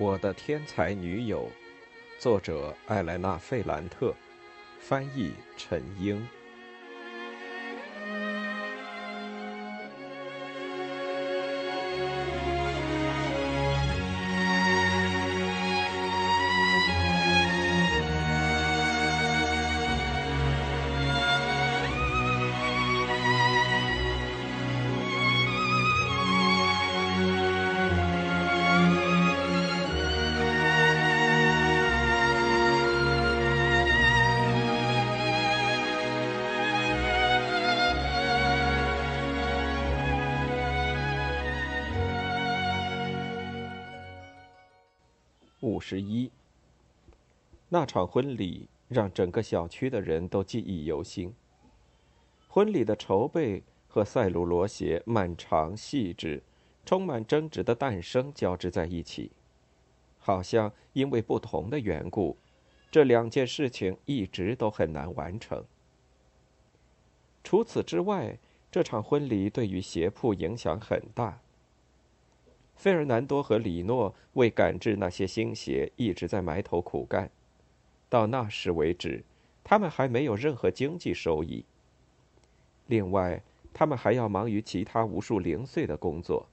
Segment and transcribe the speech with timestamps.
[0.00, 1.50] 我的天才女友，
[2.20, 4.14] 作者艾莱娜·费兰特，
[4.78, 6.24] 翻译陈英。
[47.88, 51.34] 场婚礼让整个小区的人都记忆犹新。
[52.46, 56.42] 婚礼的筹备和塞鲁罗鞋漫长、细致、
[56.84, 59.32] 充满争执的诞生交织在一起，
[60.18, 62.36] 好像因为不同的缘故，
[62.90, 65.64] 这两件事情一直都很难完成。
[67.42, 68.38] 除此之外，
[68.70, 71.40] 这场婚礼对于鞋铺影响很大。
[72.74, 77.30] 费尔南多和里诺为赶制那些新鞋一直在埋头苦干，
[78.08, 79.24] 到那时为止，
[79.62, 81.64] 他们还没有任何经济收益。
[82.86, 83.42] 另外，
[83.74, 86.46] 他们还要忙于其他无数零碎的工作，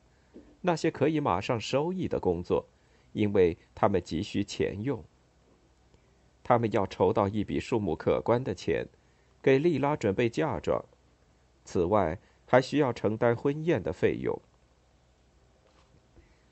[0.62, 2.66] 那些可以马上收益的工作，
[3.14, 5.04] 因为他们急需钱用。
[6.44, 8.86] 他们要筹到一笔数目可观的钱，
[9.42, 10.84] 给莉拉准备嫁妆，
[11.64, 14.40] 此外还需要承担婚宴的费用。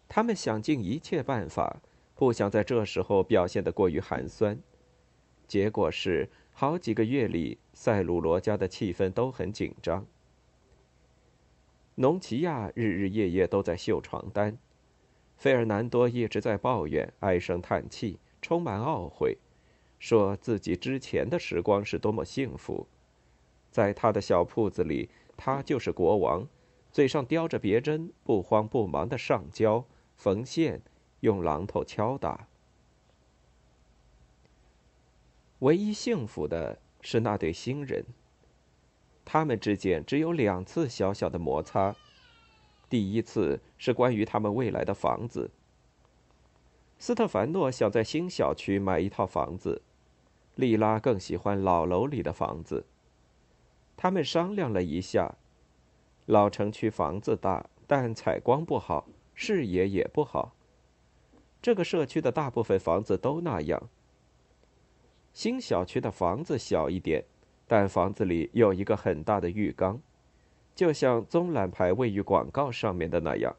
[0.08, 1.82] 他们想尽一切办法，
[2.16, 4.58] 不想在这时候表现得过于寒酸。
[5.54, 10.04] 结果是，好几个月里，塞鲁罗家的气氛都很紧张。
[11.94, 14.58] 农奇亚日日夜夜都在绣床单，
[15.38, 19.38] 费尔南多一直在抱怨、唉声叹气，充满懊悔，
[20.00, 22.88] 说自己之前的时光是多么幸福，
[23.70, 25.08] 在他的小铺子里，
[25.38, 26.48] 他就是国王，
[26.92, 29.86] 嘴上叼着别针，不慌不忙的上交。
[30.16, 30.82] 缝线，
[31.20, 32.48] 用榔头敲打。
[35.64, 38.04] 唯一幸福的是那对新人。
[39.24, 41.96] 他们之间只有两次小小的摩擦。
[42.90, 45.52] 第一次是关于他们未来的房子。
[47.00, 49.82] 斯特凡诺想在新小区买一套房子，
[50.56, 52.86] 莉拉更喜欢老楼里的房子。
[53.96, 55.36] 他们商量了一下，
[56.26, 59.08] 老城区房子大，但采光不好。
[59.34, 60.54] 视野也不好。
[61.62, 63.90] 这个社区的大部分房子都那样。
[65.34, 67.26] 新小区的房子小一点，
[67.68, 70.00] 但房子里有一个很大的浴缸，
[70.76, 73.56] 就像棕榈牌位于广告上面的那样，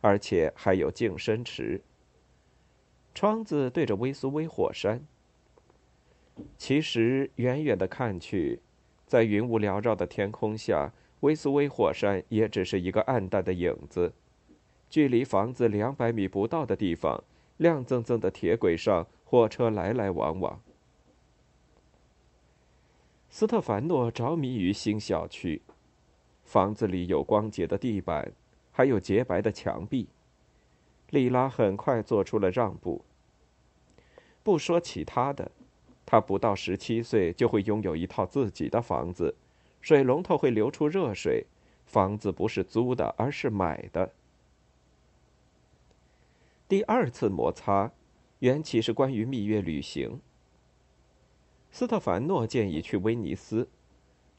[0.00, 1.80] 而且还有净身池。
[3.14, 5.06] 窗子对着威苏威火山。
[6.58, 8.60] 其实远远的看去，
[9.06, 14.12] 在云雾缭绕的天空下，威苏威火山也只是一个暗淡的影子。
[14.90, 17.24] 距离房子两百米不到的地方，
[17.56, 20.60] 亮锃锃的铁轨上，火车来来往往。
[23.28, 25.60] 斯特凡诺着迷于新小区，
[26.44, 28.32] 房子里有光洁的地板，
[28.72, 30.08] 还有洁白的墙壁。
[31.10, 33.04] 莉拉很快做出了让步。
[34.42, 35.50] 不说其他的，
[36.06, 39.34] 他不到十七岁就会拥有一套自己的房子，
[39.80, 41.46] 水龙头会流出热水，
[41.84, 44.12] 房子不是租的，而是买的。
[46.68, 47.92] 第二次摩擦，
[48.38, 50.20] 缘起是关于蜜月旅行。
[51.78, 53.68] 斯特凡诺建议去威尼斯，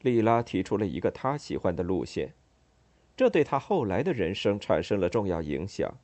[0.02, 2.34] 莉拉提出了一个他喜欢的路线，
[3.16, 5.94] 这对他后来的人生产生了重要影响。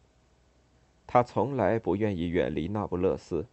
[1.08, 3.46] 他从来不愿意远离那不勒斯。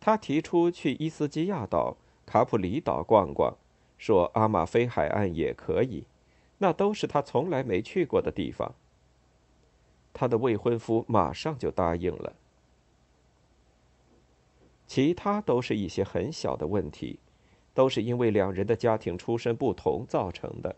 [0.00, 1.96] 他提出去伊斯基亚岛、
[2.26, 3.56] 卡普里岛逛逛，
[3.96, 6.02] 说阿马菲海岸也可以，
[6.58, 8.74] 那都是他从来没去过的地方。
[10.12, 12.32] 他的未婚夫马上就答应了。
[14.94, 17.18] 其他都是一些很小的问题，
[17.72, 20.76] 都是因为两人的家庭出身不同造成的。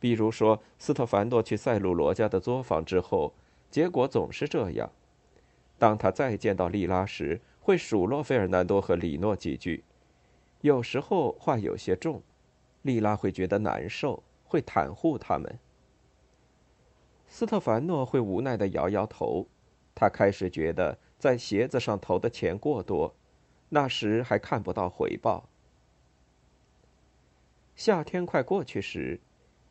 [0.00, 3.32] 比如说，斯特凡诺去塞鲁罗家的作坊之后，
[3.70, 4.90] 结果总是这样：
[5.78, 9.84] 当他再见到莉拉时，会数落费尔南多和里诺几句，
[10.62, 12.20] 有时候话有些重，
[12.82, 15.56] 莉拉会觉得难受，会袒护他们。
[17.28, 19.46] 斯特凡诺会无奈的摇摇头，
[19.94, 23.14] 他开始觉得在鞋子上投的钱过多，
[23.70, 25.48] 那时还看不到回报。
[27.74, 29.18] 夏天快过去时，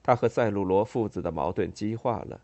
[0.01, 2.42] 他和塞鲁罗父子的矛盾激化了。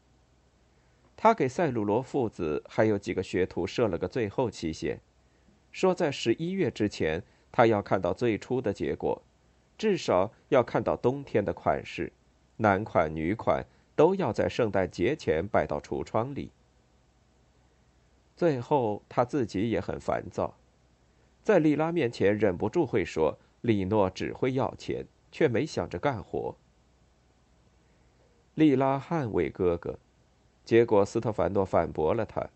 [1.17, 4.99] 他给塞鲁罗父子还有几个学徒设了个最后期限，
[5.71, 9.21] 说在十一月之前，他要看到最初的结果，
[9.77, 12.11] 至少要看到冬天的款式，
[12.57, 13.65] 男款女款
[13.95, 16.51] 都要在圣诞节前摆到橱窗里。
[18.35, 20.57] 最后他自己也很烦躁，
[21.45, 26.55] 在莉拉面前忍不住会说：“李诺只会要钱，却没想着干活。”
[28.55, 29.99] 莉拉捍卫哥哥。
[30.63, 32.49] 结果，斯特凡诺反驳了他。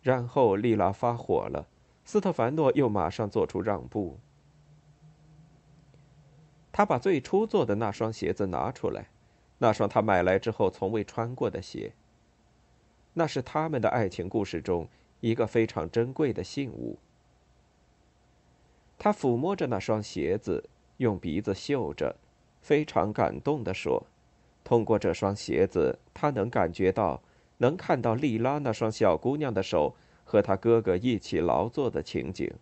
[0.00, 1.66] 然后，莉拉发火了，
[2.04, 4.20] 斯特凡诺又马上做出让步。
[6.70, 9.08] 他把最初做的那双鞋子拿出来，
[9.58, 11.92] 那双他买来之后从未穿过的鞋。
[13.14, 17.00] 那是他们的爱情故事中一个非常珍贵的信物。
[18.98, 22.16] 他抚摸着那双鞋子，用鼻子嗅着，
[22.60, 24.04] 非常感动地说。
[24.64, 27.22] 通过这双鞋子，他能感觉到，
[27.58, 32.52] 能看到莉拉那双小姑娘的手和他哥哥一起劳作的情景。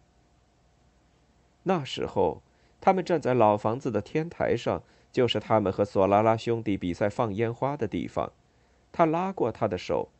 [1.64, 2.42] 那时候，
[2.80, 8.30] 他们站在老房子的天台上，就是他们和索拉拉兄弟比赛放烟花的地方。
[8.92, 10.10] 他拉过她的手，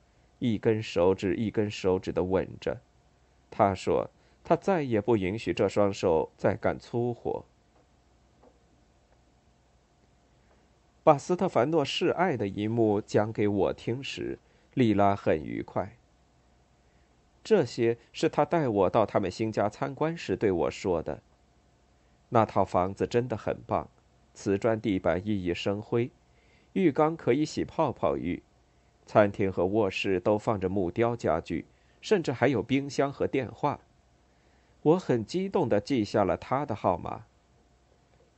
[0.40, 2.80] 一根手指一根手指的吻着。
[3.50, 4.10] 他说
[4.46, 7.44] ：“他再也不允许这双手再干粗活。”
[11.02, 14.38] 把斯特凡诺示爱的一幕讲给我听时，
[14.74, 15.96] 莉拉很愉快。
[17.42, 21.20] 这些是他带我到他们新家参观时对我说的。
[22.28, 23.88] 那套房子真的很棒，
[24.34, 26.10] 瓷砖地板熠熠生辉，
[26.72, 28.42] 浴缸可以洗泡泡浴，
[29.06, 31.66] 餐厅和卧室都放着木雕家具，
[32.00, 33.78] 甚至还有冰箱和电话。
[34.86, 37.24] 我很激动地记下了他的号码。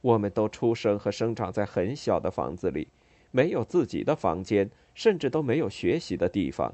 [0.00, 2.88] 我们都出生和生长在很小的房子里，
[3.30, 6.72] 没有自己的房间，甚至都没有学习的地方。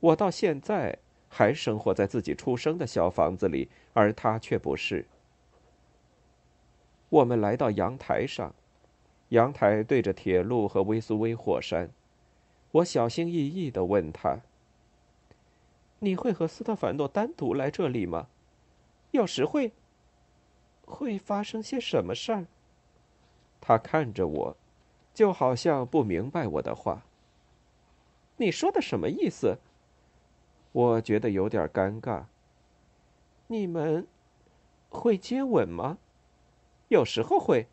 [0.00, 0.98] 我到现在
[1.28, 5.06] 还生活在自己出生的小房子里，而他却不是。
[7.08, 8.52] 我们来到阳台上，
[9.28, 11.88] 阳台对着铁路和威苏威火山。
[12.72, 14.40] 我小心翼翼地问他
[16.00, 18.26] ：“你会和斯特凡诺单独来这里吗？
[19.12, 19.72] 有时会。”
[20.84, 22.46] 会发生些什么事儿？
[23.62, 24.56] 他看着我，
[25.14, 27.06] 就好像不明白我的话。
[28.36, 29.58] 你说的什么意思？
[30.72, 32.24] 我觉得有点尴尬。
[33.46, 34.06] 你们
[34.90, 35.96] 会接吻吗？
[36.88, 37.68] 有时候会。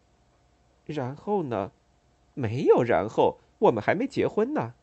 [0.86, 1.72] 然后呢？
[2.36, 4.74] 没有然后，我们还没结婚呢。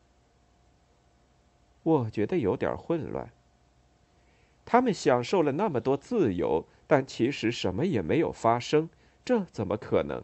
[1.85, 3.31] 我觉得有点混乱。
[4.67, 6.67] 他们享受了那么多自由。
[6.89, 8.89] 但其实什么也没有发生，
[9.25, 10.23] 这怎么可能？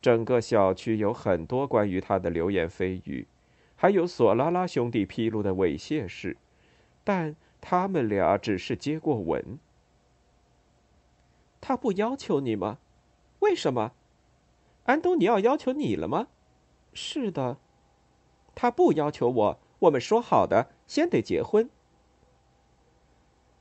[0.00, 3.26] 整个小区有很多关于他的流言蜚语，
[3.76, 6.38] 还有索拉拉兄弟披露的猥亵事，
[7.04, 9.58] 但他们俩只是接过吻。
[11.60, 12.78] 他不要求你吗？
[13.40, 13.92] 为什么？
[14.84, 16.28] 安东尼奥要求你了吗？
[16.94, 17.58] 是的，
[18.54, 19.58] 他不要求我。
[19.80, 21.68] 我们说好的，先得结婚。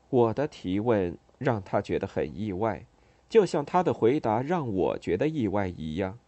[0.09, 1.17] 我的提问。
[1.39, 2.85] 让他觉得很意外，
[3.29, 6.19] 就像他的回答让我觉得意外一样。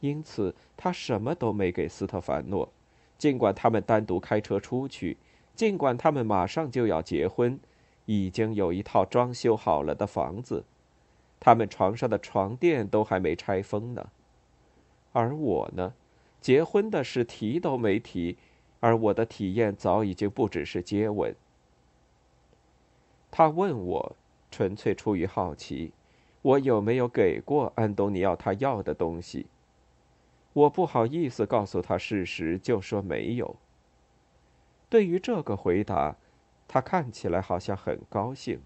[0.00, 2.72] 因此，他什么都没给斯特凡诺，
[3.18, 5.18] 尽管他们单独开车出去，
[5.54, 7.60] 尽管他们马上就要结婚，
[8.06, 10.64] 已经有一套装修好了的房子，
[11.38, 14.08] 他们床上的床垫都还没拆封呢。
[15.12, 15.92] 而我呢，
[16.40, 18.38] 结婚的事提都没提，
[18.80, 21.36] 而我的体验早已经不只是接吻。
[23.32, 24.16] 他问我。
[24.54, 25.94] 纯粹出于好奇，
[26.42, 29.46] 我有没有给过安东尼奥他要的东西？
[30.52, 33.56] 我不好意思告诉他事实，就说没有。
[34.90, 36.16] 对于这个回答，
[36.68, 38.60] 他看起来好像很高兴。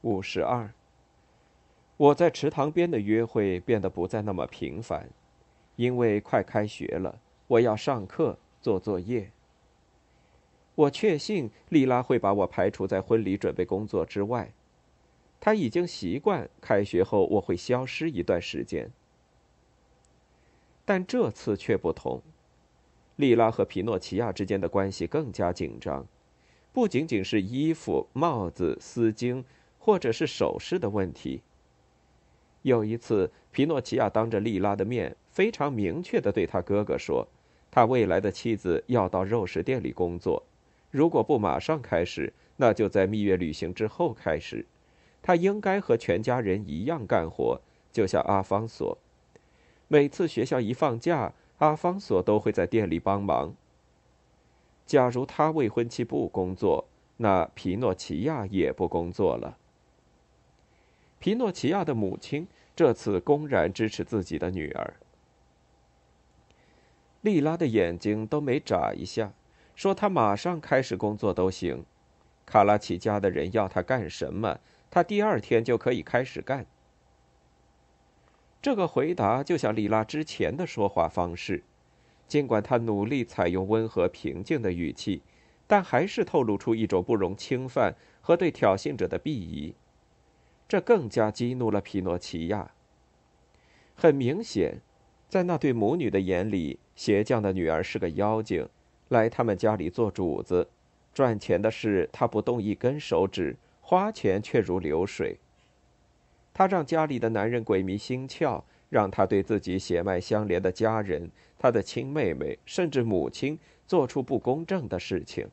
[0.00, 0.74] 五十二，
[1.96, 5.08] 我在池塘边的约会变得不再那么频繁，
[5.76, 9.30] 因为快开学了，我要上课做作业。
[10.78, 14.52] 我确信莉拉会把我排除在婚礼准备工作之外。
[15.40, 18.88] 她已经习惯开学后我会消失一段时间，
[20.84, 22.22] 但这次却不同。
[23.16, 26.06] 莉拉和皮诺奇亚之间的关系更加紧张，
[26.72, 29.42] 不仅仅是衣服、帽子、丝巾
[29.80, 31.42] 或者是首饰的问题。
[32.62, 37.26] 有一次，皮诺奇亚当着莉拉的面非常明确地对他哥哥说
[37.68, 40.40] ：“他未来的妻子要到肉食店里工作。”
[40.90, 44.66] 如果不马上开始，那就在蜜月旅行之后开始。
[45.20, 47.60] 他应该和全家人一样干活，
[47.92, 48.96] 就像阿方索。
[49.88, 53.54] 每次学校一放假，阿方索都会在店里帮忙。
[54.86, 56.86] 假如他未婚妻不工作，
[57.18, 59.58] 那皮诺奇亚也不工作了。
[61.18, 64.94] 皮诺奇亚的母亲这次公然支持自己的女儿。
[67.20, 69.32] 莉拉的眼睛都没眨一下，
[69.78, 71.84] 说他马上开始工作都行。
[72.44, 74.58] 卡拉奇家的人要他干什么，
[74.90, 76.66] 他第二天就可以开始干。
[78.60, 81.62] 这个回答就像莉拉之前的说话方式，
[82.26, 85.22] 尽管他努力采用温和平静的语气，
[85.68, 89.76] 但还是透露出一种不容侵犯和对挑衅者的鄙夷。
[90.66, 92.72] 这更加激怒了皮诺奇亚。
[93.94, 94.80] 很明显，
[95.28, 98.68] 在那对母女的眼里，鞋匠的女儿是个妖精，
[99.08, 100.68] 来他们家里做主子，
[101.12, 105.38] 赚钱的事他不动一根手指，花钱却如流水。
[106.54, 115.48] 他让家里的男人鬼迷心窍，让他对自己血脉相连的家人、他的亲妹妹甚至母亲做出不公正的事情。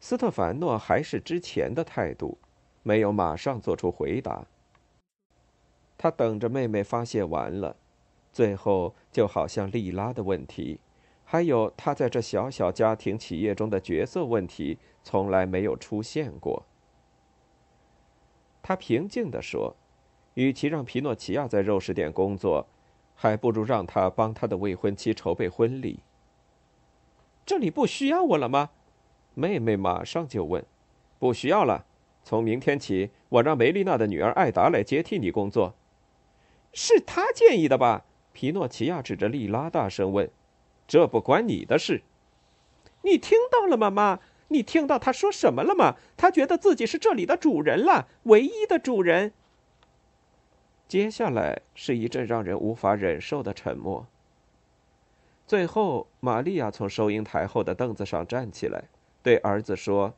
[0.00, 2.38] 斯特凡诺还是之前的态度。
[2.86, 4.44] 没有马上做出回答。
[5.96, 7.76] 他等着妹妹发泄完了，
[8.30, 10.78] 最后就好像莉拉的问题，
[11.24, 16.62] 还有他在这小小家庭企业中的角色问题，从来没有出现过。
[18.62, 19.74] 他平静地说
[20.34, 22.66] ：“与其让皮诺奇亚在肉食店工作，
[23.14, 26.00] 还不如让他帮他的未婚妻筹备婚礼。”
[27.44, 28.70] 这里不需要我了吗？
[29.34, 30.64] 妹妹马上就问
[31.18, 31.84] ：“不需要了。”
[32.24, 35.74] 从明天起，我让梅丽娜的女儿艾达来接替你工作。
[36.72, 38.04] 是她建议的吧？
[38.32, 40.30] 皮诺奇亚指着莉拉大声问
[40.86, 42.02] ：“这不关你的事。”
[43.02, 44.20] 你听到了吗，妈？
[44.48, 45.96] 你听到他说什么了吗？
[46.16, 49.32] 他觉得自己是这里的主人了，唯一的主人。
[50.86, 54.06] 接下来是一阵让人无法忍受的沉默。
[55.46, 58.84] 最后，玛利亚从收银台后的凳子上站起来，
[59.22, 60.14] 对儿子说。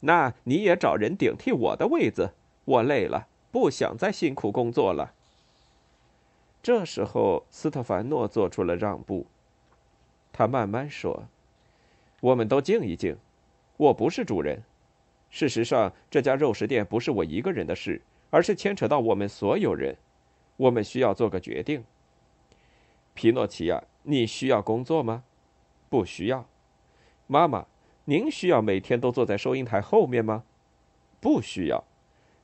[0.00, 2.32] 那你也找人顶替我的位子，
[2.64, 5.12] 我累了，不想再辛苦工作了。
[6.62, 9.26] 这时候，斯特凡诺做出了让步。
[10.36, 11.28] 他慢慢说
[12.20, 13.16] ：“我们都静一静，
[13.78, 14.62] 我不是主人。
[15.30, 19.96] 事实上，这家肉食店不是我一个人的事，而是牵扯到我们所有人。
[20.58, 21.82] 我们需要做个决定。”
[23.14, 25.24] 皮诺奇亚，你需要工作吗？
[25.88, 26.46] 不需要，
[27.26, 27.64] 妈妈。
[28.04, 30.44] 您需要每天都坐在收银台后面吗？
[31.18, 31.82] 不需要。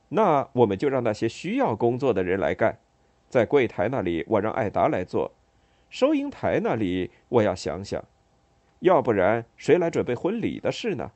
[0.09, 2.79] 那我们就让那些需要工作的人来干。
[3.29, 5.31] 在柜台那里，我让艾达来做；
[5.93, 8.03] 收银台那里，我要想想。
[8.79, 11.11] 要不然，谁来准备婚礼的事呢？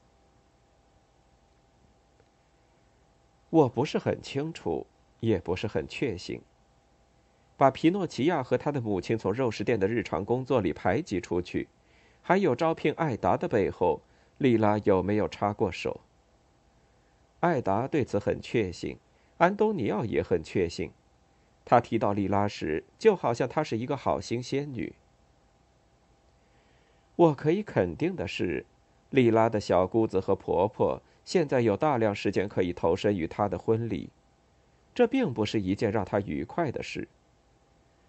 [3.49, 4.85] 我不是很清楚，
[5.19, 6.43] 也不是很确信。
[7.57, 11.67] 把皮诺奇亚和他的母亲从肉食店的日常工作里排挤出去，
[12.21, 14.01] 还有招聘艾达的背后。
[14.37, 16.01] 莉拉有没有插过手？
[17.39, 18.99] 艾达对此很确信，
[19.37, 20.91] 安东尼奥也很确信。
[21.69, 24.93] 他提到莉拉时，就好像她是一个好心仙女。
[27.17, 28.65] 我可以肯定的是，
[29.09, 34.09] 莉拉的小姑子和婆婆现在有大量时间可以投身于她的婚礼，
[34.95, 37.09] 这并不是一件让她愉快的事。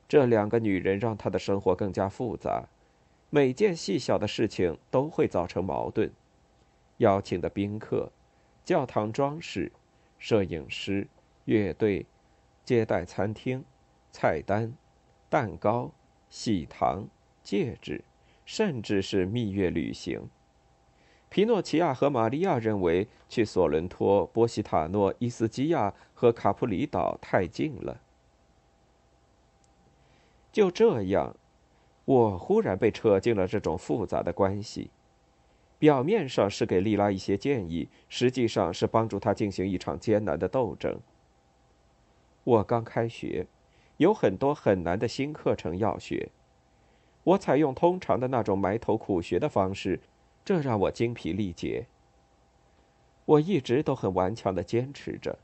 [0.06, 2.68] 这两个女人让她的生活更加复杂。
[3.28, 6.12] 每件细小的事情都会造成矛盾：
[6.98, 8.12] 邀请的宾客、
[8.64, 9.72] 教堂装饰、
[10.16, 11.08] 摄影师、
[11.44, 12.06] 乐队、
[12.68, 13.64] 接待餐厅、
[14.12, 14.74] 菜单、
[15.30, 15.90] 蛋糕、
[16.28, 17.08] 喜糖、
[17.42, 18.04] 戒指，
[18.44, 20.28] 甚至是蜜月旅行。
[21.30, 28.02] 皮诺奇亚和玛利亚认为去索伦托、波西塔诺、伊斯基亚和卡普里岛太近了。
[30.52, 31.34] 就这样。
[32.04, 34.90] 我忽然被扯进了这种复杂的关系，
[35.78, 41.00] 表面上是给莉拉一些建议，实际上是帮助她进行一场艰难的斗争。
[42.48, 43.46] 我刚开学，
[43.98, 46.30] 有很多很难的新课程要学，
[47.22, 50.00] 我采用通常的那种埋头苦学的方式，
[50.46, 51.84] 这让我精疲力竭。
[53.26, 55.38] 我一直都很顽强的坚持着，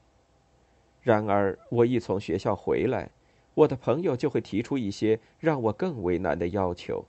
[1.03, 3.11] 然而我一从学校回来。
[3.53, 7.05] 我的朋友就会提出一些让我更为难的要求。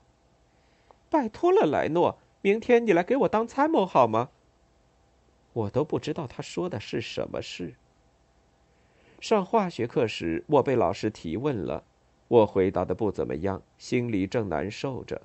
[1.08, 4.28] 拜托了，莱诺，明天你来给我当参谋好吗？
[5.54, 7.74] 我都不知道他说的是什么事。
[9.20, 11.84] 上化学课时，我被老师提问了，
[12.28, 15.22] 我回答的不怎么样，心里正难受着。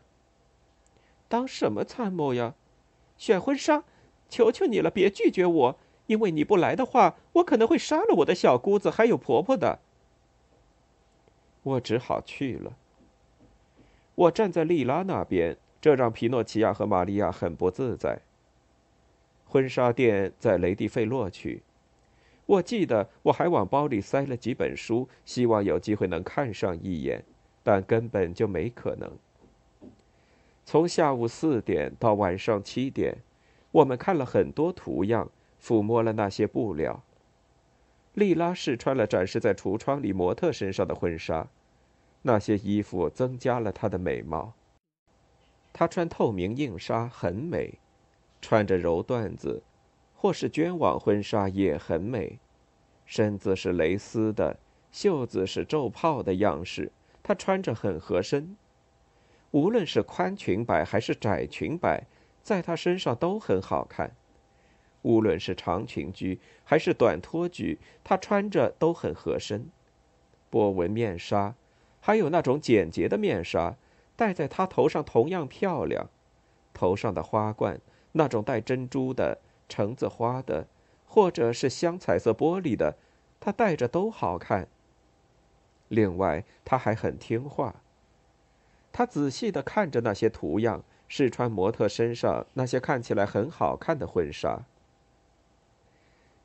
[1.28, 2.56] 当什么参谋呀？
[3.18, 3.84] 选婚纱？
[4.30, 9.80] 求求你了，别拒绝我，因为你不来的话，我可能会杀了我的小姑子还有婆婆的。
[11.64, 12.78] 我只好去了。
[14.16, 18.22] 我站在莉拉那边，这让皮诺奇亚和玛利亚很不自在。
[19.46, 21.62] 婚纱店在雷蒂费洛区。
[22.46, 27.24] 我记得我还往包里塞了几本书，希望有机会能看上一眼，
[27.64, 29.12] 但根本就没可能。
[30.66, 33.18] 从下午四点到晚上七点，
[33.72, 35.30] 我们看了很多图样，
[35.62, 37.04] 抚摸了那些布料。
[38.14, 41.48] 莉拉试穿了展示在橱窗里模特身上的婚纱，
[42.24, 44.54] 那些衣服增加了她的美貌。
[45.72, 47.76] 她穿透明硬纱很美，
[48.42, 49.64] 穿着柔缎子，
[50.22, 52.38] 或是绢网婚纱也很美。
[53.08, 54.60] 身子是蕾丝的，
[54.92, 56.92] 袖子是皱泡的样式，
[57.24, 58.56] 她穿着很合身。
[59.50, 62.06] 无论是宽裙摆还是窄裙摆，
[62.44, 64.12] 在她身上都很好看。
[65.02, 69.70] 无论是长裙裾还是短拖裾，她穿着都很合身。
[70.52, 71.56] 波纹面纱，
[72.00, 73.76] 还有那种简洁的面纱，
[74.16, 76.08] 戴在她头上同样漂亮。
[76.76, 79.40] 头上的花冠，那种带珍珠的、
[79.72, 80.68] 橙子花的，
[81.08, 82.98] 或者是镶彩色玻璃的，
[83.40, 84.68] 她戴着都好看。
[85.88, 87.76] 另外，她还很听话。
[88.92, 94.66] 她仔细的看着那些图样，试穿模特身上那些看起来很好看的婚纱。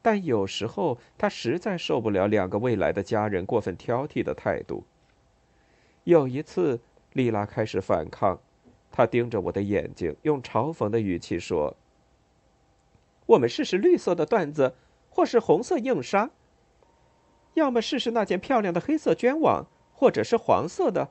[0.00, 4.84] 但有时候，他实在受不了两个未来的家人过分挑剔的态度。
[6.04, 6.78] 有一次，
[7.12, 8.38] 丽拉开始反抗，
[8.92, 11.76] 她盯着我的眼睛，用嘲讽的语气说
[13.26, 14.74] ：“我们试试绿色的缎子，
[15.10, 16.30] 或是红色硬纱；
[17.54, 21.10] 要么试试那件漂亮的黑色绢网，或者是黄色的。”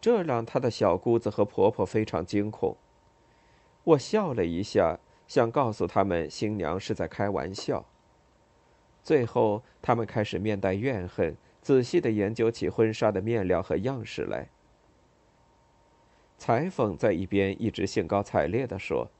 [0.00, 2.76] 这让她的小姑子和婆婆非常惊恐。
[3.84, 4.98] 我笑了一下。
[5.26, 7.84] 想告诉他们，新娘是在开玩笑。
[9.02, 14.48] 最后，他们开始面带怨恨，仔细的研究起婚纱的面料和样式来。
[16.38, 19.10] 裁缝在一边一直兴高采烈地说：“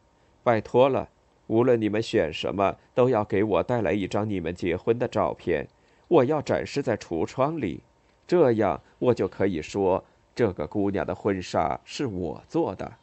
[0.45, 1.09] 拜托了，
[1.47, 5.69] 无论你们选什么，都要给我带来一张你们结婚的照片，
[6.09, 7.83] 我要展示在橱窗里，
[8.27, 10.05] 这样我就可以说
[10.35, 12.95] 这个姑娘的婚纱是我做的。”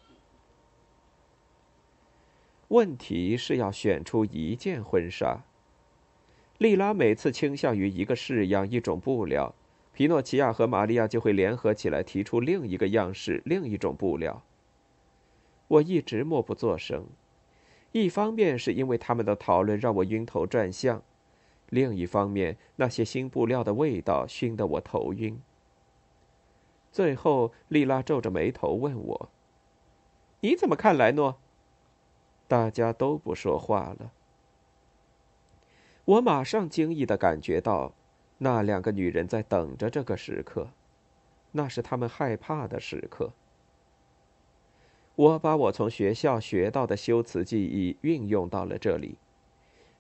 [2.70, 5.44] 问题是要选出一件婚纱。
[6.58, 9.54] 莉拉每次倾向于一个式样、一种布料，
[9.94, 14.42] 皮诺奇亚和玛利亚就会联合起来提出另一个样式、另一种布料。
[15.68, 17.06] 我一直默不作声，
[17.94, 21.02] 一方面是因为他们的讨论让我晕头转向，
[21.70, 25.40] 另一方面那些新布料的味道熏得我头晕。
[26.92, 29.30] 最后，莉拉皱着眉头问我
[30.42, 31.38] ：“你怎么看，莱诺？”
[32.48, 34.12] 大家都不说话了。
[36.06, 37.94] 我马上惊异的感觉到，
[38.40, 40.70] 那两个女人在等着这个时刻，
[41.52, 43.34] 那是他们害怕的时刻。
[45.16, 49.18] 我把我从学校学到的修辞技艺运用到了这里，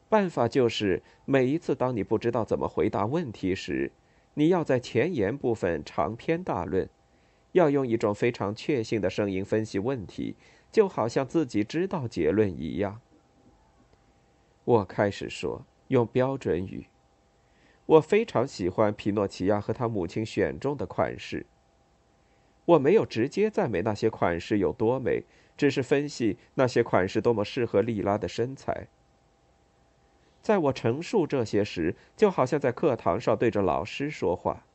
[0.09, 3.91] 办法就是每一次当你不知道怎么回答问题时，
[4.33, 6.89] 你要在前言部分长篇大论，
[7.51, 10.35] 要用一种非常确信的声音分析问题。
[10.71, 12.99] 就好像自己知道结论一样。
[14.63, 16.87] 我开始说，用标准语。
[17.85, 21.45] 我非常喜欢皮诺奇亚和他母亲选中的款式。
[22.65, 25.23] 我没有直接赞美那些款式有多美，
[25.57, 28.87] 只是分析那些款式多么适合莉拉的身材。
[30.41, 34.65] 在我陈述这些时，就好像在课堂上对着老师说话。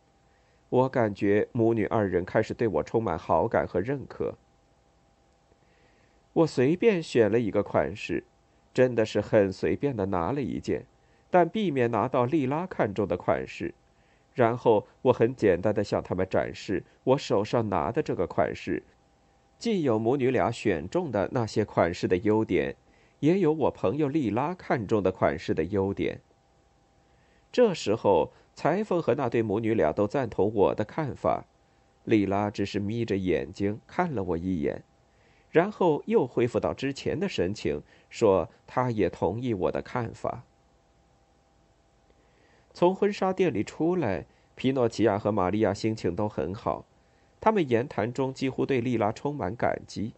[0.71, 4.37] 我感觉母女二人开始对我充满好感和认可。
[6.35, 8.25] 我随便选了一个款式，
[8.75, 10.85] 真的是很随便的拿了一件，
[11.31, 13.75] 但避免拿到莉拉看中的款式。
[14.39, 18.85] 然后我很简单的向他们展示我手上拿的这个款式，
[19.59, 22.77] 既有母女俩选中的那些款式的优点，
[23.19, 26.21] 也有我朋友莉拉看中的款式的优点。
[27.51, 31.45] 这时候，裁缝和那对母女俩都赞同我的看法，
[32.05, 34.85] 莉拉只是眯着眼睛看了我一眼。
[35.51, 40.45] 然后又恢复到之前的神情，说：“她也同意我的看法。”
[42.79, 46.85] 从婚纱店里出来，皮诺奇亚和玛利亚心情都很好，
[47.41, 50.13] 他们言谈中几乎对丽拉充满感激。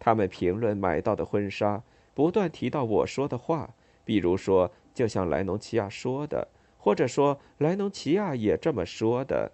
[0.00, 9.52] 他们评论买到的婚纱，不断提到我说的话，比如说“就像莱农奇亚说的”，或者说“莱农奇亚也这么说的”。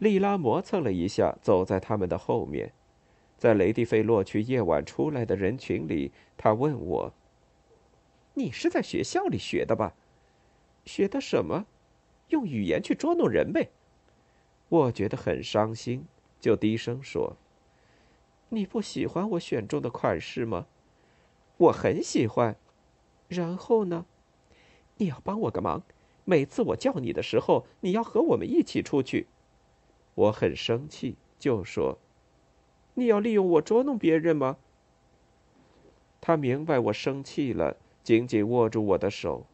[0.00, 2.72] 丽拉磨蹭了一下，走在他们的后面。
[3.36, 7.12] 在雷蒂费洛区夜晚出来的人群里，他问我
[8.32, 9.92] ：“你是在学校里学的吧？
[10.90, 11.66] 学的什么？
[12.30, 13.70] 用语言去捉弄人呗。
[14.68, 16.04] 我觉得很伤心，
[16.40, 17.36] 就低声说
[18.50, 20.66] ：“你不喜欢我选中的款式吗？
[21.58, 22.56] 我很喜欢。
[23.28, 24.04] 然后呢？
[24.96, 25.84] 你要帮我个忙，
[26.24, 29.28] 每次我叫你的时候，你要和我们一起出去。”
[30.16, 31.98] 我很生气，就说
[32.94, 34.56] ：“你要利用我捉弄别人吗？”
[36.20, 39.46] 他明白我生气了，紧紧握住我的手。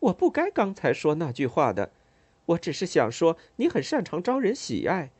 [0.00, 1.92] 我不该刚才说那句话的，
[2.46, 5.10] 我只是想说你很擅长招人喜爱，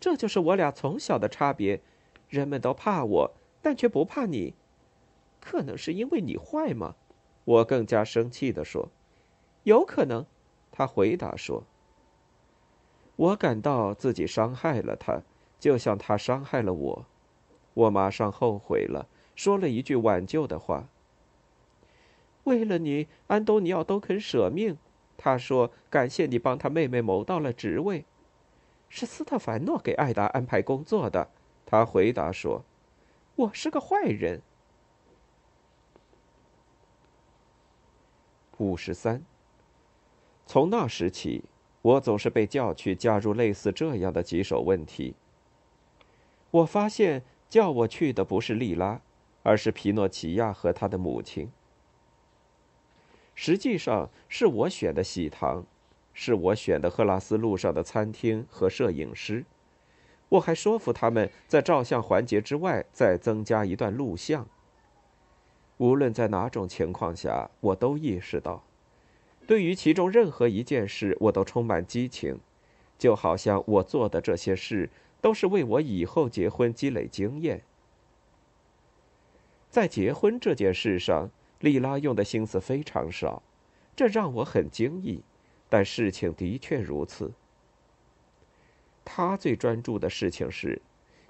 [0.00, 1.80] 这就是我俩从小的差别。
[2.28, 4.54] 人们都怕我，但却不怕你，
[5.40, 6.96] 可能是因为你坏吗？
[7.44, 8.88] 我更加生气地说
[9.62, 10.26] ：“有可能。”
[10.72, 11.62] 他回答说
[13.14, 15.22] ：“我感到自己伤害了他，
[15.60, 17.06] 就像他伤害了我。
[17.74, 20.88] 我马上后悔了。”说了一句挽救的话。
[22.46, 24.76] 为了你，安东尼奥都肯舍命。
[25.16, 28.04] 他说：“感谢你帮他妹妹谋到了职位。”
[28.88, 31.28] 是斯特凡诺给艾达安排工作的。
[31.64, 32.64] 他回答说
[33.36, 34.42] ：“我是个坏人。”
[38.58, 39.22] 五十三。
[40.46, 41.44] 从那时起，
[41.82, 45.14] 我总是被叫去加入类似这样的棘手问题。
[46.50, 49.00] 我发现叫我去的不是莉拉。
[49.42, 51.52] 而是皮诺奇亚和他的母亲。
[53.36, 55.64] 实际上是我选的喜糖，
[56.12, 59.44] 是我选的赫拉斯路上的餐厅和摄影师。
[60.30, 64.48] 我还说服他们在照相环节之外再增加一段录像。
[65.76, 68.64] 无论在哪种情况下，我都意识到，
[69.46, 72.40] 对于其中任何一件事，我都充满激情，
[72.98, 74.88] 就好像我做的这些事
[75.20, 77.62] 都是为我以后结婚积累经验。
[79.68, 83.42] 在结婚这件事上，莉拉用的心思非常少，
[83.94, 85.22] 这让我很惊异。
[85.68, 87.32] 但事情的确如此。
[89.04, 90.80] 她最专注的事情是，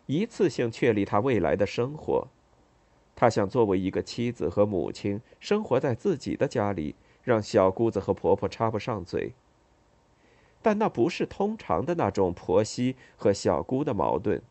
[0.07, 2.29] 一次性确立她未来的生活。
[3.15, 9.33] 她想作为一个妻子和母亲，生活在自己的家里，让小姑子和婆婆插不上嘴。
[10.61, 14.43] 但那不是通常的那种婆媳和小姑的矛盾。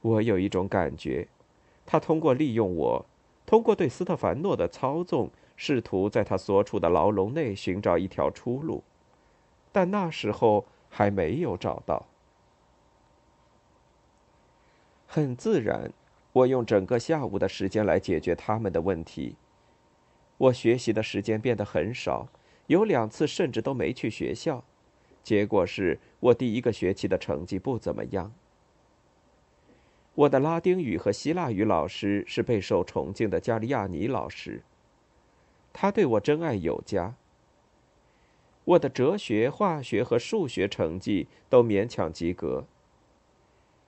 [0.00, 1.28] 我有一种感觉。
[1.84, 3.06] 他通过利用我，
[3.44, 8.82] 通过对斯特凡诺的操纵，试图在他所处的牢笼内寻找一条出路，
[9.70, 12.06] 但那时候还没有找到。
[15.06, 15.92] 很自然，
[16.32, 19.36] 我用整个下午的时间来解决他们的问题。
[20.38, 22.28] 我学习的时间变得很少，
[22.68, 24.64] 有两次甚至都没去学校，
[25.22, 28.32] 结果是我第一个学期的成绩不怎么样。
[30.14, 34.62] 我的拉丁语和希腊语老师是备受崇敬的加利亚尼老师。
[35.72, 37.14] 他对我真爱有加。
[38.64, 42.64] 我的哲学、化学和数学成绩都勉强及格。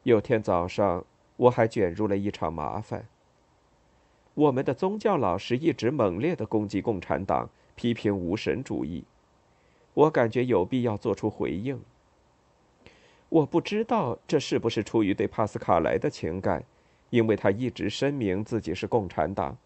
[0.03, 1.05] 有天早上，
[1.37, 3.07] 我还卷入了一场麻烦。
[4.33, 9.05] 我们的宗教老师一直猛烈的攻击共产党，批评无神主义。
[9.93, 11.81] 我感觉有必要做出回应。
[13.35, 16.63] 我不知道这是不是出于对帕斯卡莱的情感，
[17.11, 19.59] 因为他一直声明自己是共产党，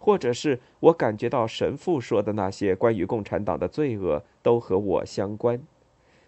[0.00, 5.62] 或者是我感觉到神父说的那些关于共产党的罪恶都和我相关。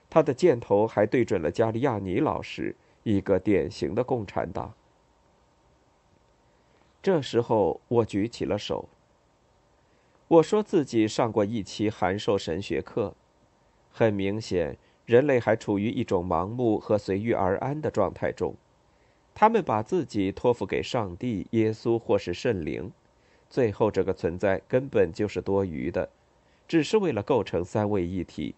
[0.08, 4.72] 他的箭头还对准了加利亚尼老师，一个典型的共产党。
[7.02, 8.88] 这时候，我举起了手。
[10.28, 13.16] 我说自己上过一期函授神学课，
[13.90, 14.76] 很明显。
[15.06, 18.54] 人类还处于一种盲目和随遇而安的状态中，
[19.34, 22.90] 他们把自己托付给上帝、耶稣或是圣灵，
[23.50, 26.08] 最后这个存在根本就是多余的，
[26.66, 28.54] 只是为了构成三位一体。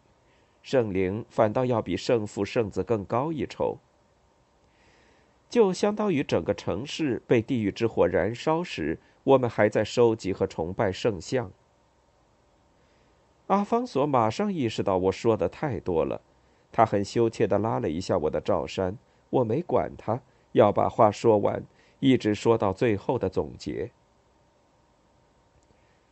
[0.63, 3.79] 圣灵反倒要比圣父、圣子更高一筹，
[5.49, 11.51] 就相当于整个城市被地狱之火燃烧时，我们还在收集和崇拜圣像。
[13.47, 16.21] 阿方索马上意识到我说的太多了。
[16.77, 18.99] 他很羞怯地拉了一下我的罩衫，
[19.31, 20.21] 我没管他，
[20.53, 21.65] 要把话说完，
[22.01, 23.91] 一直说到最后的总结。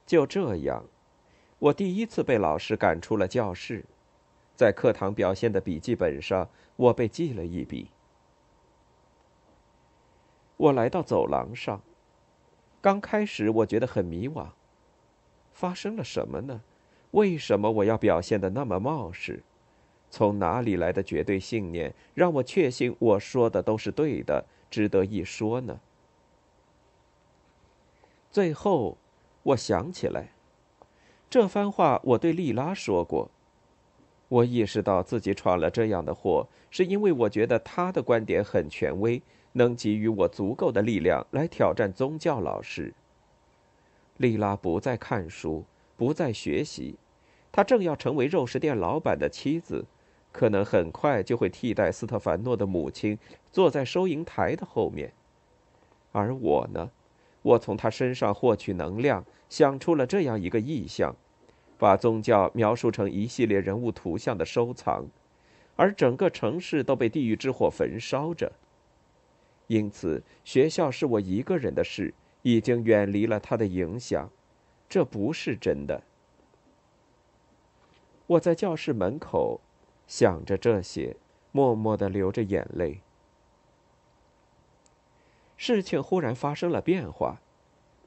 [0.07, 0.87] 就这样，
[1.59, 3.85] 我第一次被老师赶出了教室，
[4.57, 7.91] 在课堂表现的笔记本上，我被记了一笔。
[10.57, 11.83] 我来到走廊上，
[12.81, 14.47] 刚开始我觉得很迷惘，
[15.53, 16.63] 发生了什么呢？
[17.11, 19.43] 为什么我要表现的那么冒失？
[20.15, 25.81] 从哪里来的绝对信念，让我确信我说的都是对的，值得一说呢？
[28.31, 28.97] 最后，
[29.43, 30.29] 我想起来，
[31.29, 33.29] 这番话我对丽拉说过，
[34.29, 39.21] 我意识到自己闯了这样的祸，是因为我觉得他的观点很权威，
[39.55, 42.95] 能给予我足够的力量来挑战宗教老师。
[44.19, 45.65] 丽拉不再看书，
[45.97, 46.95] 不再学习，
[47.51, 49.85] 她正要成为肉食店老板的妻子，
[50.35, 53.17] 可能很快就会替代斯特凡诺的母亲，
[53.53, 55.13] 坐在收银台的后面。
[56.11, 56.91] 而我呢，
[57.41, 61.15] 我从他身上获取能量，想出了这样一个意象。
[61.79, 65.07] 把宗教描述成一系列人物图像的收藏，
[65.77, 68.51] 而整个城市都被地狱之火焚烧着。
[69.69, 74.29] 因此，学校是我一个人的事，已经远离了他的影响。
[74.89, 76.03] 这不是真的。
[78.27, 79.61] 我在教室门口，
[80.07, 81.17] 想着这些，
[81.53, 83.01] 默默的流着眼泪。
[85.57, 87.41] 事情忽然发生了变化，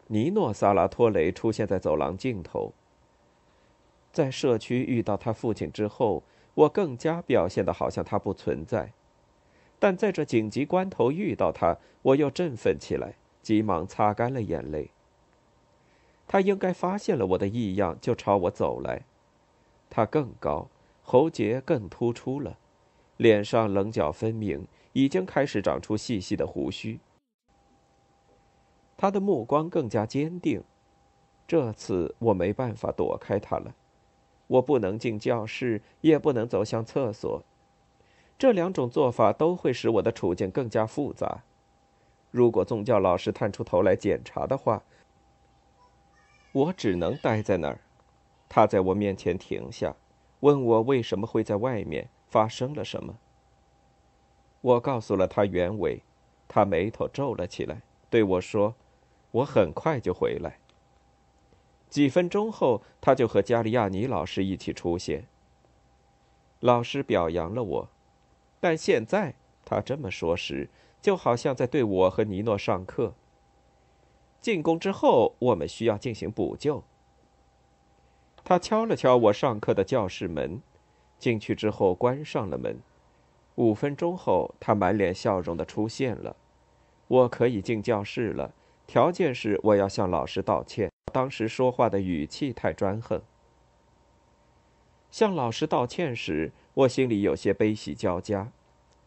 [0.07, 2.73] 尼诺·萨拉托雷出现在走廊尽头。
[4.11, 8.91] 在社区遇到他父亲之后，我更加表现的好像他不存在，
[9.79, 14.91] 但在这紧急关头遇到他，我又振奋起来，急忙擦干了眼泪。
[16.27, 19.03] 他应该发现了我的异样，就朝我走来。
[19.89, 20.67] 他更高，
[21.09, 22.57] 喉结更突出了，
[23.15, 26.99] 脸上棱角分明，已经开始长出细细的胡须。
[28.97, 30.61] 他的目光更加坚定，
[31.47, 33.73] 这次我没办法躲开他了。
[34.47, 37.41] 我不能进教室，也不能走向厕所，
[38.37, 41.41] 这两种做法都会使我的处境更加复杂。
[42.31, 44.83] 如果宗教老师探出头来检查的话，
[46.51, 47.79] 我只能待在那儿。
[48.49, 49.95] 他在我面前停下，
[50.41, 53.17] 问我为什么会在外面，发生了什么。
[54.61, 56.01] 我告诉了他原委，
[56.47, 58.75] 他眉头皱了起来，对我说
[59.31, 60.59] ：“我很快就回来。”
[61.89, 65.25] 几分钟后，他就和加利亚尼老师一起出现。
[66.59, 67.89] 老师表扬了我，
[68.59, 70.69] 但现在他这么说时，
[71.01, 73.13] 就好像在对我和尼诺上课。
[74.41, 76.83] 进宫之后，我们需要进行补救。
[78.49, 80.61] 他敲了敲我上课的教室门，
[81.19, 82.79] 进去之后关上了门。
[83.55, 86.33] 五分钟后，他满脸笑容的出现了。
[87.09, 88.53] 我可以进教室了，
[88.85, 90.89] 条件是我要向老师道歉。
[91.11, 93.21] 当时说话的语气太专横。
[95.11, 98.53] 向老师道歉时，我心里有些悲喜交加，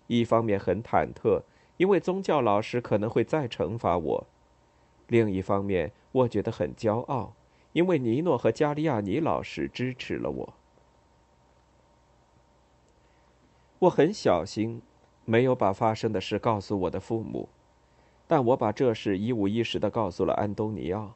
[0.09, 1.45] 一方面很忐忑，
[1.79, 4.27] 因为宗教老师可能会再惩罚我；
[5.07, 7.33] 另一方面，我觉得很骄傲，
[7.73, 10.55] 因为尼诺和加利亚尼老师支持了我。
[13.81, 14.83] 我很小心，
[15.25, 17.49] 没有把发生的事告诉我的父母，
[18.27, 21.15] 但我把这事一五一十的告诉了安东尼奥。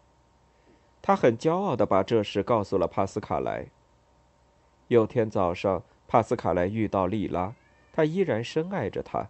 [1.03, 3.67] 他很骄傲的把这事告诉了帕斯卡莱。
[4.89, 7.55] 有天早上，帕斯卡莱遇到莉拉，
[7.93, 9.29] 他依然深爱着她。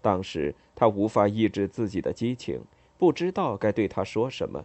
[0.00, 2.62] 当时他无法抑制自己的激情，
[2.96, 4.64] 不知道该对她说什么，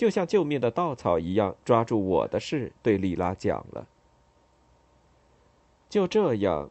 [0.00, 3.86] 就像救命的稻草一样，抓住我的事对莉拉讲了。
[5.90, 6.70] 就这样，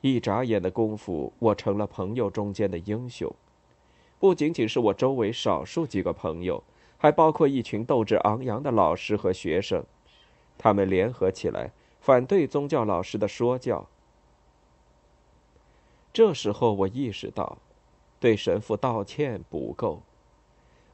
[0.00, 3.30] 一眨眼的功夫，我成了朋友中间的英雄，
[4.18, 6.64] 不仅仅是我周围少数几个朋友。
[6.96, 9.84] 还包括一群斗志昂扬的老师和学生，
[10.56, 13.86] 他们联合起来反对宗教老师的说教。
[16.14, 17.58] 这时候，我意识到，
[18.18, 20.00] 对神父道歉不够，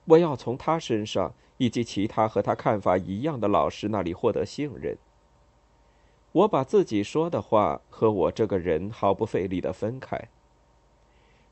[0.07, 4.97] 我要从他身上以及其他和他看法一样的老师那里获得信任。
[6.33, 10.29] 我把自己说的话和我这个人毫不费力的分开。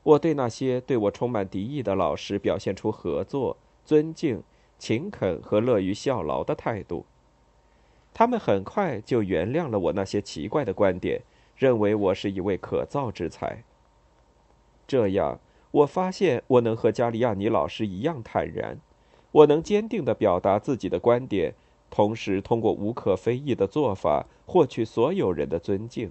[0.03, 3.57] 我对那些对我充满敌意的老师表现出合作。
[3.87, 4.41] 尊敬、
[4.79, 7.05] 勤恳和乐于效劳的态度，
[8.15, 11.21] 他们很快就原谅了我那些奇怪的观点，
[11.55, 13.63] 认为我是一位可造之才。
[14.87, 15.39] 这样，
[15.69, 18.79] 我发现我能和加利亚尼老师一样坦然，
[19.35, 21.53] 我能坚定地表达自己的观点，
[21.89, 26.09] 同时通过无可非议的做法获取所有人的尊敬。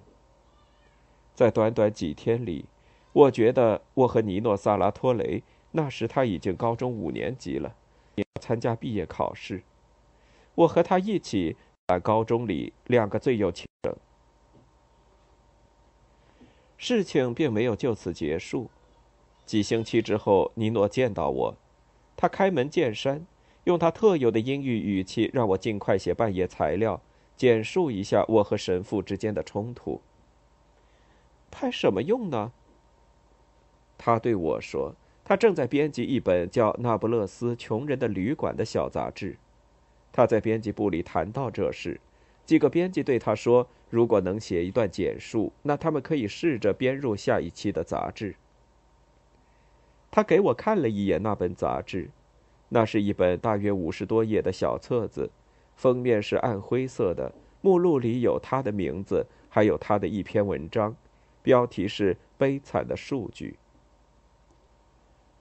[1.35, 2.67] 在短短几天里，
[3.15, 5.43] 我觉得我和尼诺·萨拉托雷。
[5.71, 7.75] 那时他已经高中五年级了，
[8.15, 9.63] 要参加毕业考试。
[10.55, 11.57] 我和他一起
[11.89, 13.97] 在高中里两个最有钱的。
[16.77, 18.69] 事情并没有就此结束。
[19.47, 21.55] 几星期之后，尼诺见到我，
[22.16, 23.27] 他开门见山，
[23.64, 27.00] 用他特有的阴郁语气让我尽快写半页材料，
[27.37, 30.00] 简述一下我和神父之间的冲突。
[31.50, 32.53] 派什么用呢？
[33.98, 34.94] 他对我说。
[35.27, 39.38] 他正在编辑一本叫《那不勒斯穷人的旅馆》的小杂志，
[40.12, 41.98] 他在编辑部里谈到这事，
[42.44, 48.35] 几个编辑对他说：“如果能写一段简述，那他们可以试着编入下一期的杂志。”
[50.14, 52.09] 他给我看了一眼那本杂志，
[52.68, 55.29] 那是一本大约五十多页的小册子，
[55.74, 60.94] 封面是暗灰色的，目录里有他的名字，还有他的一篇文章，
[61.42, 63.59] 标题是《悲惨的数据》。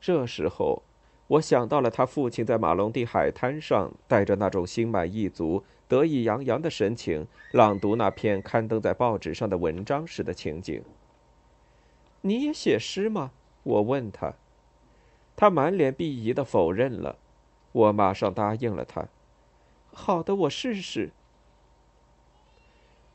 [0.02, 0.82] 这时候。
[1.28, 10.84] 我想到了他父亲在马龙地海滩上带着那种心满意足、得意洋洋的神情朗读那篇刊登在报纸上的文章时的情景。
[12.22, 13.32] 你也写诗吗？
[13.64, 14.34] 我问他。
[15.36, 17.18] 他满脸鄙夷的否认了。
[17.72, 19.08] 我马上答应了他。
[19.92, 21.12] 好的，我试试。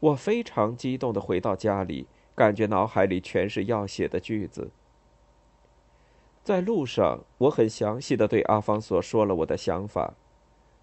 [0.00, 4.70] 我非常激动的回到家里，感觉脑海里全是要写的句子。
[6.44, 10.14] 在路上，我很详细的对阿方索说了我的想法，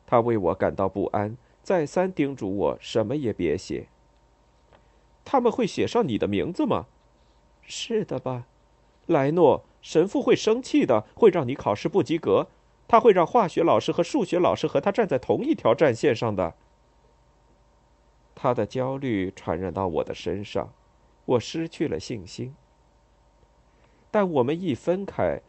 [0.06, 3.88] 他为我感到不安，再三叮嘱我什么也别写。
[5.24, 6.86] 他们会写上你的名字吗？
[7.64, 8.46] 是的吧，
[9.08, 12.48] 莱诺神父会生气的，会让你考试不及格，
[12.88, 16.56] 他会让化学老师和数学老师和他站在同一条战线上的。
[18.34, 20.74] 他的焦虑传染到我的身上，
[21.26, 22.56] 我失去了信心。
[24.10, 25.40] 但我们一分开。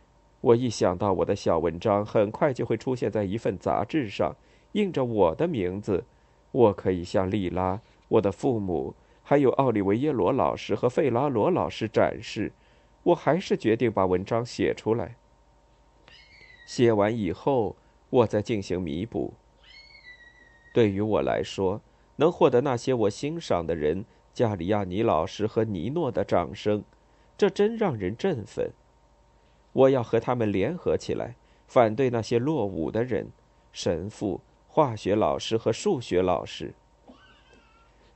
[0.43, 4.37] 我一想到我的小文章很快就会出现在一份杂志上，
[4.73, 6.05] 印着我的名字，
[6.53, 12.53] 我可以向莉拉、我的父母，还有奥利维耶罗老师和费拉罗老师展示。
[13.07, 15.15] 我还是决定把文章写出来。
[16.67, 17.77] 写完以后，
[18.11, 19.35] 我再进行弥补。
[20.75, 21.81] 对于我来说，
[22.17, 26.83] 能获得那些我欣赏的人加里亚尼老师和尼诺的掌声，
[27.39, 28.73] 这真让人振奋。
[29.73, 31.37] 我要和他们联合起来，
[31.69, 33.29] 反对那些落伍的人，
[33.73, 36.75] 神父、化学老师和数学老师。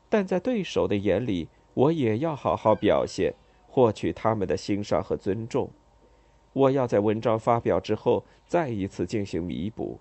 [0.09, 3.35] 但在对手的眼里，我也要好好表现，
[3.71, 5.71] 获取他们的欣赏和尊重。
[6.53, 10.01] 我要在文章发表之后，再一次进行弥补。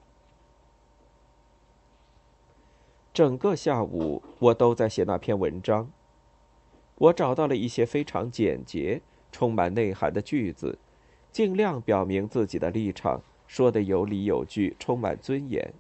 [3.13, 5.91] 整个下午，我都在写那篇文章。
[6.95, 9.01] 我找到了一些非常简洁、
[9.32, 10.79] 充满内涵的句子。
[11.32, 15.73] 尽量表明自己的立场，说的有理有据，充满尊严，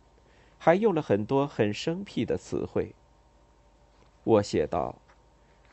[0.59, 2.93] 还用了很多很生僻的词汇。
[4.23, 4.95] 我写道：“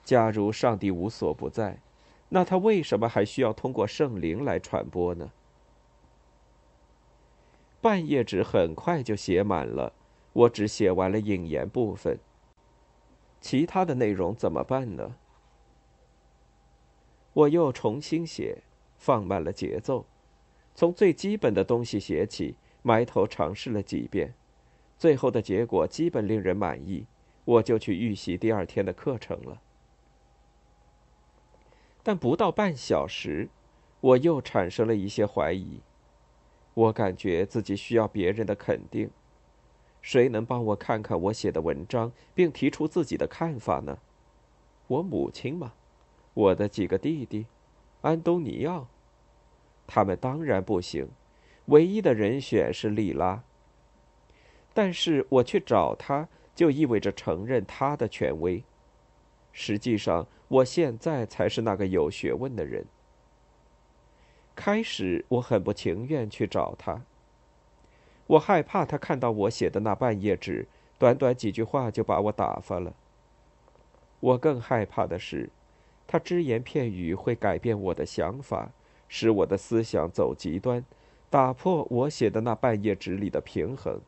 [0.02, 1.78] 假如上帝无所不在，
[2.28, 5.32] 那他为什么还需要通过圣灵来传播呢？”
[7.80, 9.92] 半页纸很快就写满了，
[10.32, 12.18] 我只写完了引言部分。
[13.40, 15.16] 其他的内容怎么办呢？
[17.32, 18.62] 我又重新写。
[18.98, 20.06] 放慢了节奏，
[20.74, 24.32] 从最基本的东西写起，埋头尝试了几遍，
[24.96, 27.06] 最后的结果基本令人满意，
[27.44, 29.60] 我就去预习第二天的课程了。
[32.06, 33.48] 但不到半小时，
[34.00, 35.80] 我又产生了一些怀疑，
[36.72, 39.10] 我感觉自己需要别人的肯定，
[40.00, 43.98] 谁能帮我看看我写的文章，并提出自己的看法呢？
[44.86, 45.72] 我母亲吗？
[46.34, 47.46] 我的几个弟弟？
[48.02, 48.86] 安东尼奥，
[49.84, 51.08] 他们当然不行，
[51.64, 53.42] 唯一的人选是莉拉。
[54.72, 58.62] 但是我去找他，就意味着承认他的权威。
[59.58, 62.84] 实际上，我现在才是那个有学问的人。
[64.54, 67.00] 开始我很不情愿去找他，
[68.26, 72.92] 我害怕他看到我写的那半页纸，短短几句话就把我打发了。
[74.20, 75.48] 我更害怕的是。
[76.06, 78.70] 他只言片语会改变我的想法，
[79.08, 80.84] 使我的思想走极端，
[81.30, 84.00] 打破我写的那半页纸里的平衡。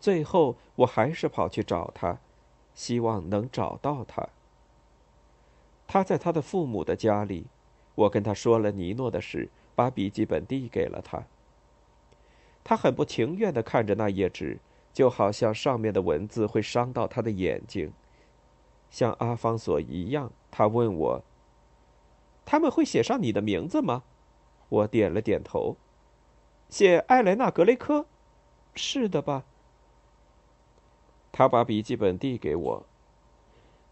[0.00, 2.18] 最后，我还是跑去找他，
[2.76, 4.28] 希望能找到他。
[5.88, 7.46] 他在他的父母的家里，
[7.96, 11.24] 我跟他说了尼诺的事，把笔记本递给了他。
[12.62, 14.58] 他很不情愿地看着那页纸，
[14.92, 17.92] 就好像上面的文字会伤到他的眼睛。
[18.90, 21.22] 像阿方索一样，他问我
[22.44, 24.02] ：“他们会写上你的名字吗？”
[24.68, 25.76] 我点了点头。
[26.68, 28.06] 写艾莱娜·格雷科，
[28.74, 29.44] 是的吧？
[31.36, 32.86] 他把笔记本递给我。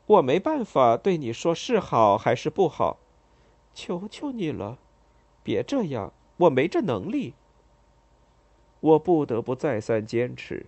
[0.07, 2.97] 我没办法对你说是好还是不好，
[3.75, 4.79] 求求你了，
[5.43, 7.35] 别这样，我没这能力。
[8.81, 10.65] 我不得不再三坚持。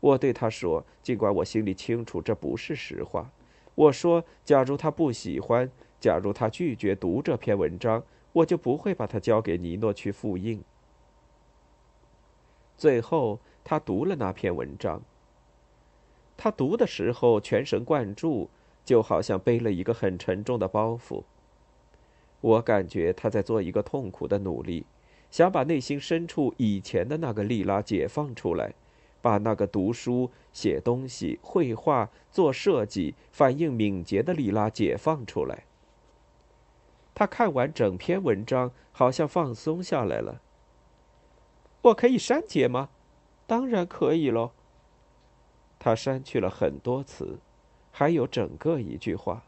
[0.00, 3.30] 我对他说：“尽管我心里清楚这不是实话，
[3.74, 5.70] 我说，假如他不喜欢，
[6.00, 10.64] 假如他拒绝读这篇文章，我就不会把它交给尼诺去复印。”
[12.78, 15.02] 最后，他读了那篇文章。
[16.42, 18.50] 他读的时候全神贯注，
[18.84, 21.22] 就好像背了一个很沉重的包袱。
[22.40, 24.84] 我感觉他在做一个痛苦的努力，
[25.30, 28.74] 想把内心深处以前的那个莉拉解放出来，
[29.20, 35.62] 把那个读书、写东西、绘画、做设计、反应敏捷的莉拉解放出来。
[37.14, 40.40] 他看完整篇文章，好像放松下来了。
[41.82, 42.88] 我可以删节吗？
[43.46, 44.50] 当然可以喽。
[45.84, 47.40] 他删去了很多词，
[47.90, 49.42] 还有整个一句话。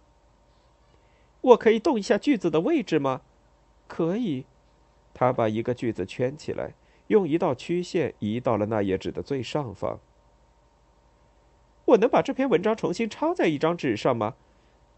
[1.43, 3.21] 我可以动一下句子的位置吗？
[3.87, 4.45] 可以。
[5.13, 6.75] 他把一个句子圈起来，
[7.07, 10.01] 用一道曲线移到了那页纸的最上方。
[11.85, 14.35] 我能把这篇文章重新抄在一张纸上吗？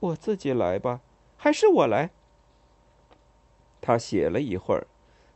[0.01, 1.03] 我自己来吧，
[1.37, 2.09] 还是我来？
[3.83, 4.87] 他写了一会儿，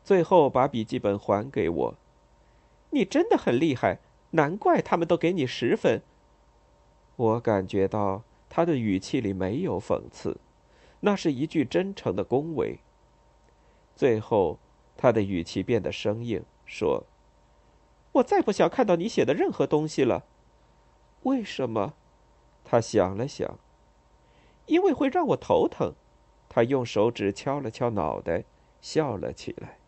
[0.02, 1.94] 最后把笔记本还给我。
[2.88, 3.98] 你真的很厉害，
[4.30, 6.02] 难怪他们都给你十分。
[7.16, 10.38] 我感觉到他的语气里没有讽刺，
[11.00, 12.78] 那是一句真诚的恭维。
[13.94, 14.58] 最后，
[14.96, 17.04] 他的语气变得生硬，说
[18.12, 20.24] ：“我再不想看到你写的任何东西了。”
[21.24, 21.94] 为什么？
[22.64, 23.58] 他想了想。
[24.66, 25.94] 因为会让我头疼。
[26.48, 28.44] 他用手指敲了敲脑袋，
[28.80, 29.78] 笑了起来。